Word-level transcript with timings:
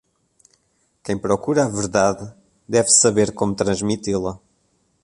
Quem 1.03 1.15
procura 1.19 1.65
a 1.65 1.69
verdade 1.69 2.33
deve 2.67 2.89
saber 2.89 3.31
como 3.35 3.53
transmiti-la. 3.53 4.39